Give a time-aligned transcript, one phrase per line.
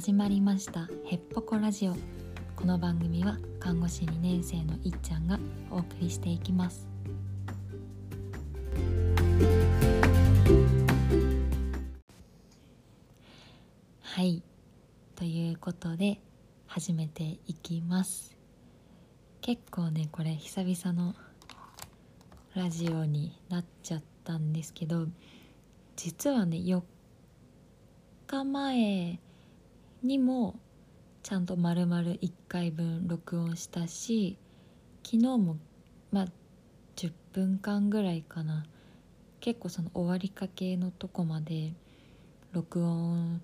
[0.00, 1.94] 始まりましたヘッポコラジオ。
[2.56, 5.38] この番組は看護師2年生のいっちゃんが
[5.70, 6.88] お送りしていきます。
[14.00, 14.42] はい。
[15.16, 16.18] ということで
[16.66, 18.34] 始めていきます。
[19.42, 21.14] 結構ねこれ久々の
[22.54, 25.08] ラジオになっちゃったんですけど
[25.94, 26.80] 実はね4
[28.26, 29.20] 日前
[30.02, 30.58] にも
[31.22, 34.38] ちゃんと丸々1回分録音したし
[35.04, 35.58] 昨日も
[36.10, 36.26] まあ
[36.96, 38.64] 10分間ぐらいかな。
[39.40, 41.72] 結構その終わりかけのとこまで
[42.52, 43.40] 録音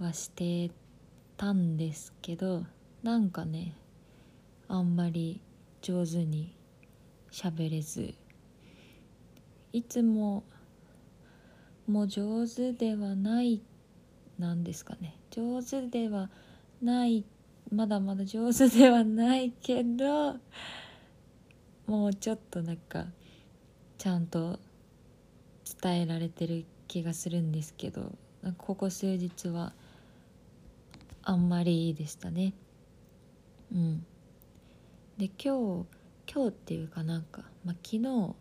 [0.00, 0.72] はして
[1.36, 2.66] たんですけど
[3.04, 3.76] なんかね
[4.66, 5.40] あんまり
[5.80, 6.56] 上手に
[7.30, 8.14] 喋れず。
[9.72, 10.44] いつも
[11.86, 13.62] もう上手ではない
[14.38, 15.18] なんですかね。
[15.30, 16.30] 上手では
[16.82, 17.24] ない
[17.70, 20.36] まだまだ上手ではないけど
[21.86, 23.06] もうちょっとなんか
[23.98, 24.58] ちゃんと
[25.80, 28.12] 伝えられてる気がするんですけど
[28.58, 29.72] ここ数日は
[31.22, 32.52] あんまりいいでしたね。
[33.72, 34.06] うん。
[35.18, 35.86] で今日
[36.32, 38.34] 今日っていうかなんか、まあ、昨日今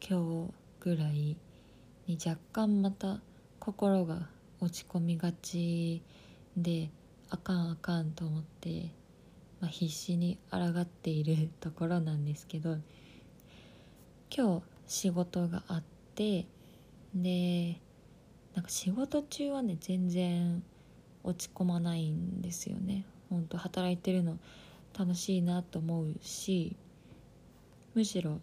[0.00, 1.36] 日ぐらい
[2.06, 3.20] に若干また
[3.58, 4.28] 心が
[4.62, 6.02] 落ち込みがち
[6.56, 6.88] で
[7.30, 8.92] あかんあかんと思って、
[9.60, 12.78] まあ、必死に抗っている ところなんですけど
[14.34, 15.82] 今日仕事があっ
[16.14, 16.46] て
[17.12, 17.80] で
[18.54, 20.62] なんか仕事中はね全然
[21.24, 23.04] 落ち込まないんですよね。
[23.30, 24.38] 本当働いてるの
[24.96, 26.76] 楽しいなと思うし
[27.94, 28.40] むしろ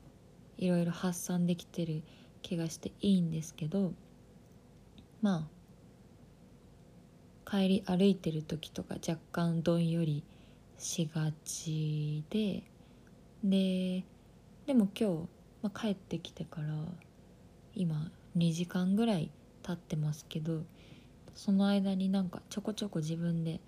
[0.58, 2.02] いろいろ発散できてる
[2.42, 3.94] 気がしていいんですけど
[5.22, 5.59] まあ
[7.50, 10.24] 帰り歩いてる時とか若干どんより
[10.78, 12.64] しがちで
[13.44, 14.04] で
[14.68, 15.30] でも今日、
[15.64, 16.68] まあ、帰ってきてから
[17.74, 19.32] 今2時間ぐらい
[19.64, 20.62] 経ってますけど
[21.34, 23.62] その間になんかちょこちょこ自分で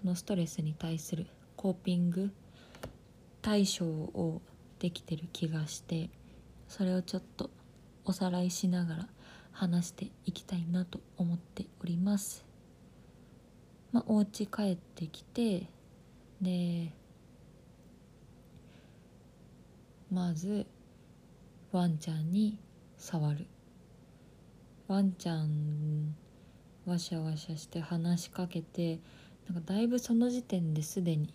[0.00, 2.32] そのストレスに対するコーピング
[3.42, 4.42] 対処を
[4.80, 6.10] できてる気がして
[6.66, 7.50] それをちょっと
[8.04, 9.08] おさらいしながら
[9.52, 12.49] 話していきたいなと思っております。
[13.92, 15.66] まあ、お家帰ってきて
[16.40, 16.92] で
[20.12, 20.66] まず
[21.72, 22.58] ワンちゃんに
[22.98, 23.46] 触る。
[24.88, 26.16] ワンちゃん
[26.84, 28.98] わしゃわしゃして話しかけて
[29.48, 31.32] なんかだいぶその時点ですでに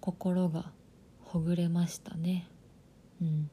[0.00, 0.70] 心が
[1.20, 2.46] ほぐれましたね。
[3.20, 3.50] うん。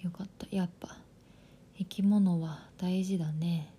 [0.00, 0.46] よかった。
[0.54, 0.98] やっぱ
[1.78, 3.72] 生き物は大事だね。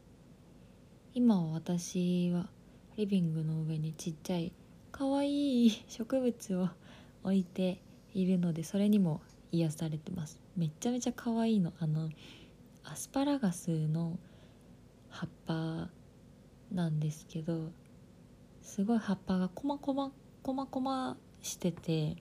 [1.16, 2.50] 今は私は
[2.98, 4.52] リビングの上にちっちゃい
[4.92, 6.70] かわいい植物を
[7.24, 7.80] 置いて
[8.16, 11.72] いるのでそれにも癒されてますめちゃめちゃかわいいの。
[11.80, 12.10] あの
[12.84, 14.18] アスパラガスの
[15.10, 15.90] 葉っぱ
[16.72, 17.72] なんですけど
[18.64, 22.18] すごい葉っぱがコマコマコマコマしてて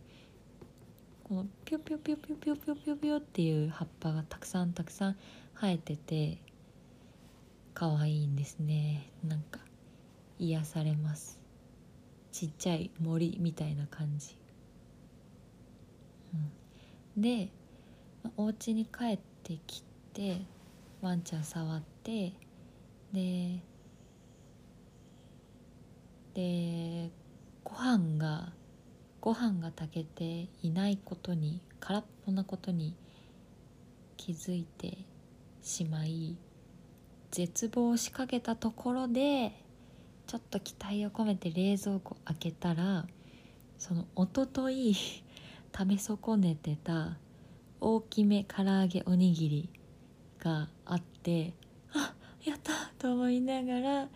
[1.24, 5.16] このピョピョピョピョピョピョピョピョっていう葉っぱがたくさんたくさん
[5.54, 6.42] 生えてて
[7.74, 9.10] 可愛いんですね。
[9.24, 9.60] なんか
[10.38, 11.42] 癒されます。
[12.32, 14.38] ちっちゃい森みたいな感じ、
[16.34, 17.50] うん、で
[18.38, 19.84] お家に帰ってき
[20.14, 20.38] て
[21.02, 22.32] ワンちゃん触って
[23.12, 23.60] で
[26.32, 27.10] で
[27.62, 28.54] ご飯が
[29.20, 32.96] ご飯が炊けていないことに空っぽなことに
[34.16, 34.96] 気づいて
[35.60, 36.38] しまい
[37.32, 39.52] 絶望しかけたところで
[40.26, 43.06] ちょっと期待を込めて冷蔵庫開けたら
[43.78, 44.94] そのおととい
[45.74, 47.16] 食べ損ねてた
[47.80, 49.70] 大きめ唐揚げおにぎり
[50.38, 51.54] があって
[51.94, 52.14] あ
[52.44, 52.72] やった！
[52.98, 54.08] と思いながら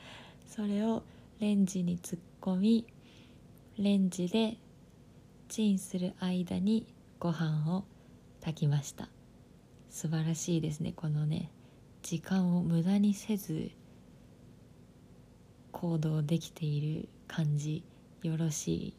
[0.46, 1.02] それを
[1.40, 2.86] レンジに突っ込み
[3.78, 4.58] レンジで
[5.48, 6.86] チンする間に
[7.18, 7.84] ご飯を
[8.40, 9.08] 炊きました。
[9.88, 11.50] 素晴らしいですねこのね
[12.08, 13.72] 時間を無駄にせず
[15.72, 17.82] 行動できている感じ
[18.22, 18.94] よろし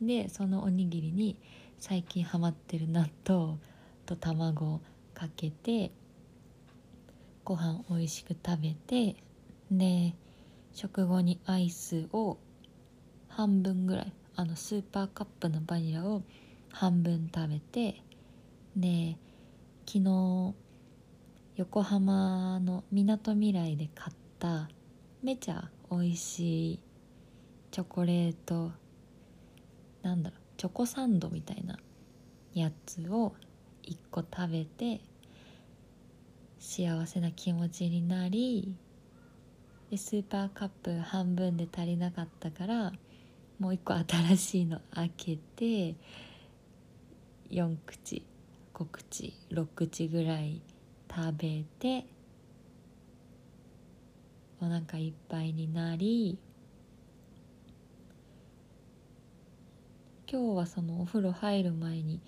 [0.00, 0.06] い。
[0.06, 1.36] でそのおにぎりに
[1.80, 3.58] 最近ハマってる納豆
[4.06, 4.80] と卵を
[5.12, 5.90] かけて
[7.42, 9.16] ご飯おいしく食べて
[9.68, 10.14] で
[10.72, 12.38] 食後にアイスを
[13.26, 16.22] 半分ぐらいあのスーパーカップのバニラを
[16.70, 18.00] 半分食べて
[18.76, 19.16] で
[19.84, 20.54] 昨日
[21.60, 24.70] 横浜のみなとみらいで買った
[25.22, 26.80] めちゃ美味しい
[27.70, 28.72] チョコレート
[30.00, 31.78] なんだろうチョコサンドみたいな
[32.54, 33.34] やつを
[33.82, 35.02] 1個食べて
[36.58, 38.74] 幸せな気持ちになり
[39.90, 42.92] でスーパーカップ半分で足りなかったから
[43.58, 45.94] もう1個新しいの開けて
[47.50, 48.24] 4口
[48.72, 50.62] 5口6口ぐらい
[51.12, 52.06] 食べて
[54.60, 56.38] お腹いっぱいになり
[60.30, 62.20] 今日はそのお風呂入る前に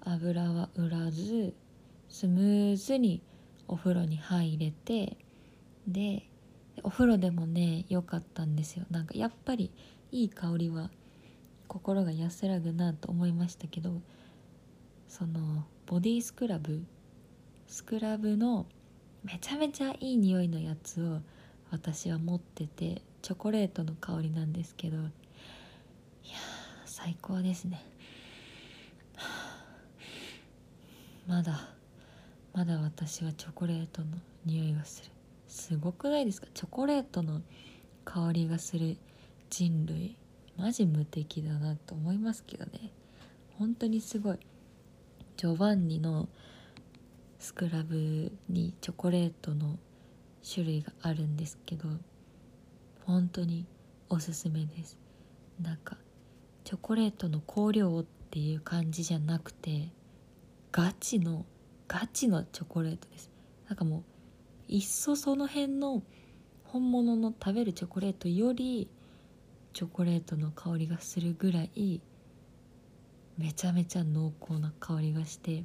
[0.00, 1.54] 油は売らず
[2.08, 3.20] スムーズに
[3.66, 5.16] お風呂に入れて
[5.88, 6.22] で
[6.84, 8.86] お風呂でもね良かったんですよ。
[8.90, 9.72] なんかやっぱり
[10.12, 10.90] いい香りは
[11.66, 14.00] 心が安らぐなと思いましたけど
[15.08, 16.84] そのボディスクラブ
[17.68, 18.66] スクラブの
[19.22, 21.20] めちゃめちゃいい匂いのやつを
[21.70, 25.06] 私は持っててチョコレートの香りなんですけどいや
[26.86, 27.84] 最高ですね。
[31.26, 31.68] まだ
[32.54, 34.08] まだ私はチョコレートの
[34.46, 35.10] 匂いがする。
[35.46, 36.46] すごくないですか？
[36.54, 37.42] チョコレートの
[38.04, 38.96] 香りがする
[39.50, 40.16] 人類。
[40.56, 42.90] マジ無敵だなと思いますけどね。
[43.58, 44.38] 本当にすごい。
[45.36, 46.28] ジョバンニの
[47.38, 49.78] スクラブにチョコレートの
[50.42, 51.88] 種類があるんですけど
[53.04, 53.66] 本当に
[54.08, 54.98] おすすめです。
[55.60, 55.96] なんか
[56.64, 59.88] チョコレートの香料っていう感じじゃなくて
[60.72, 61.46] ガチの
[61.86, 63.30] ガチのチョコレートです。
[63.68, 64.02] なんかもう
[64.68, 66.02] いっそその辺の
[66.64, 68.88] 本物の食べるチョコレートより
[69.72, 72.00] チョコレートの香りがするぐらい
[73.38, 75.64] めちゃめちゃ濃厚な香りがして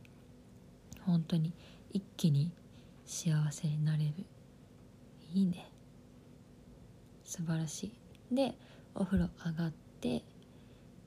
[1.06, 1.54] 本当に
[1.92, 2.52] 一気に
[3.06, 4.14] 幸せになれる。
[5.34, 5.72] いいね。
[7.24, 7.92] 素晴らし
[8.32, 8.36] い。
[8.36, 8.56] で
[8.96, 10.24] お風呂上がって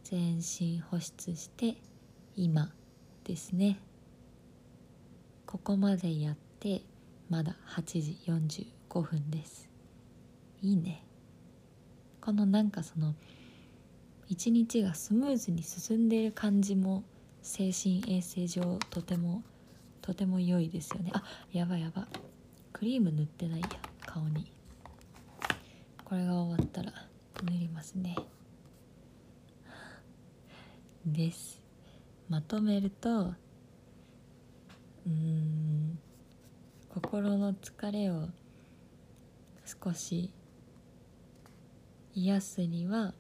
[0.04, 1.76] 全身保湿して
[2.36, 2.72] 今
[3.24, 3.78] ですね。
[5.46, 6.82] ここまでやって
[7.28, 9.68] まだ8時45分です。
[10.62, 11.04] いいね。
[12.20, 13.14] このなんかその
[14.28, 17.04] 一日がスムーズに進んでいる感じも
[17.42, 19.42] 精神衛生上とても
[20.06, 21.10] とても良いですよね。
[21.12, 22.06] あやばやば
[22.72, 23.66] クリーム塗ってないや。
[24.06, 24.52] 顔に。
[26.04, 26.92] これが終わったら
[27.42, 28.14] 塗りますね。
[31.04, 31.60] です。
[32.28, 33.34] まとめると
[35.06, 35.98] うん
[36.88, 38.28] 心の疲れを
[39.64, 40.32] 少し
[42.14, 43.12] 癒すには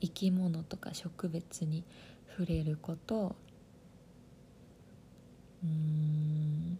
[0.00, 1.84] 生き物とか植物に
[2.30, 3.36] 触れること
[5.62, 6.78] うん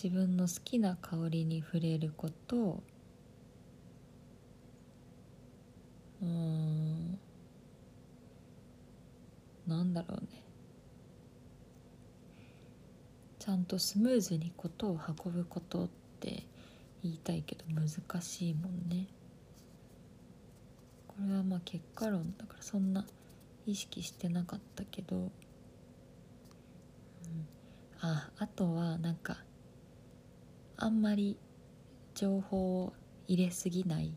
[0.00, 2.82] 自分の好きな香りに触れること。
[6.20, 7.18] うん。
[9.66, 10.42] なんだろうね。
[13.38, 15.88] ちゃんとスムーズにことを運ぶことっ
[16.20, 16.44] て
[17.02, 17.88] 言いたいけど難
[18.20, 19.06] しいもんね。
[21.08, 23.06] これはまあ結果論だからそんな
[23.64, 25.30] 意識してなかったけど、うん、
[28.00, 29.38] ああとはなんか
[30.78, 31.38] あんまり
[32.14, 32.92] 情報を
[33.26, 34.12] 入れすぎない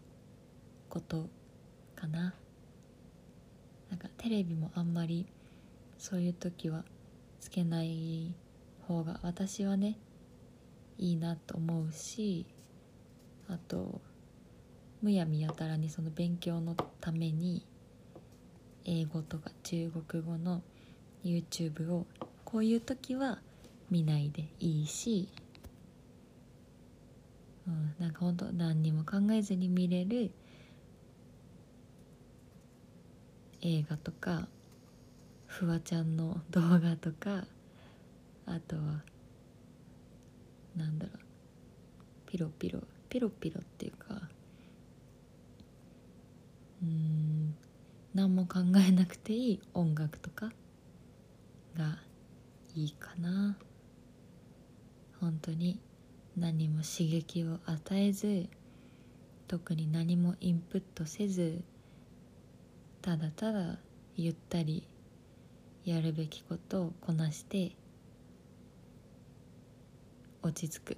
[0.90, 1.30] こと
[1.96, 2.34] かな。
[3.90, 5.26] なんかテレビもあんまり
[5.98, 6.84] そういう時は
[7.40, 8.36] つけない
[8.88, 9.98] 方が私はね
[10.98, 12.46] いいなと思うし
[13.48, 14.02] あと
[15.02, 17.66] むやみやたらにその勉強のために
[18.86, 20.62] 英語とか中国語の
[21.24, 22.06] YouTube を
[22.44, 23.40] こういう時は
[23.90, 25.30] 見ないでいいし、
[27.70, 30.32] うん、なんかほんと何にも考えずに見れる
[33.62, 34.48] 映画とか
[35.46, 37.46] フワちゃんの動画とか
[38.48, 39.04] あとは
[40.76, 41.18] なんだろう
[42.26, 44.22] ピロピロピロピロっていうか
[46.82, 47.56] うん
[48.14, 50.52] 何も考えなくていい音楽とか
[51.78, 52.00] が
[52.76, 53.58] いいかな。
[55.20, 55.80] 本当に。
[56.40, 58.48] 何も刺激を与えず
[59.48, 61.62] 特に何もインプットせず
[63.02, 63.78] ただただ
[64.16, 64.84] ゆったり
[65.86, 67.72] やるべきことをこなして
[70.42, 70.98] 落ち着く。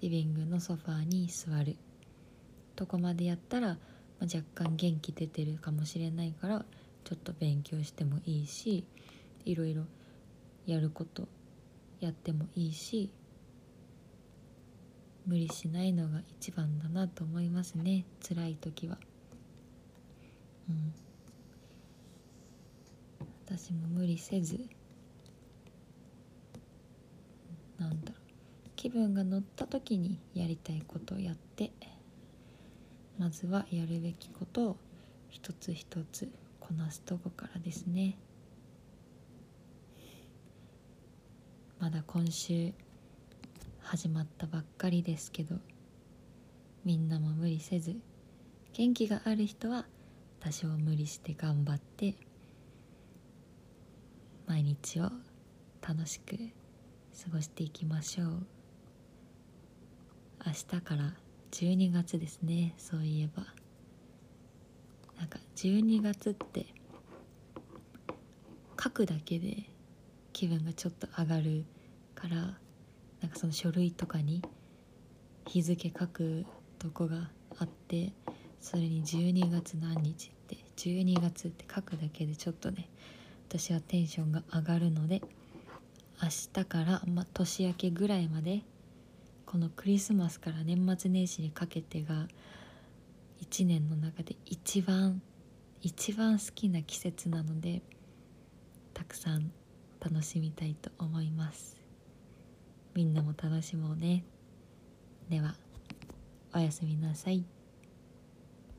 [0.00, 1.76] リビングのソファーに座る。
[2.76, 3.76] とこまでやったら、ま
[4.20, 6.64] あ、若干元気出てるかもしれないから
[7.04, 8.84] ちょっと勉強してもいいし
[9.44, 9.84] いろいろ
[10.66, 11.28] やること
[12.00, 13.10] やってもいいし
[15.26, 18.04] 無理しないのが一番だなと思いますね。
[18.26, 18.98] 辛い時は。
[20.68, 20.94] うん。
[23.46, 24.60] 私も無理せず。
[27.78, 28.70] なんだろう。
[28.76, 31.72] 気分が乗った時にやりたいことをやって。
[33.18, 34.76] まずはやるべきことを
[35.30, 36.28] 一つ一つ
[36.60, 38.18] こなすとこからですね。
[41.78, 42.72] まだ今週
[43.94, 45.54] 始まったばっかりですけど
[46.84, 47.94] みんなも無理せず
[48.72, 49.86] 元気がある人は
[50.40, 52.16] 多少無理して頑張って
[54.48, 55.12] 毎日を
[55.80, 58.46] 楽しく過ごしていきましょう。
[60.44, 61.14] 明日から
[61.52, 63.44] 12月ですねそういえば。
[65.16, 66.66] なんか12月って
[68.82, 69.58] 書くだけで
[70.32, 71.64] 気分がちょっと上がる
[72.16, 72.58] から
[73.24, 74.42] なんかその書類とかに
[75.46, 76.44] 日付書く
[76.78, 78.12] とこがあって
[78.60, 82.86] それに12月何日って12月って書くだけでちょっとね
[83.48, 85.22] 私はテンションが上がるので
[86.22, 88.60] 明日から、ま、年明けぐらいまで
[89.46, 92.28] このクリスマスから年末年始にかけてが
[93.42, 95.22] 1年の中で一番
[95.80, 97.80] 一番好きな季節なので
[98.92, 99.50] たくさん
[99.98, 101.83] 楽しみたいと思います。
[102.94, 104.24] みんなも楽しもうね。
[105.28, 105.54] では
[106.54, 107.44] おやすみなさい。